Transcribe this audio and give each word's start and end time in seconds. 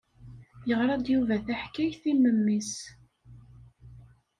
Yeɣra-d 0.67 1.05
Yuba 1.13 1.35
taḥkayt 1.45 2.03
i 2.11 2.13
memmi-s. 2.21 2.73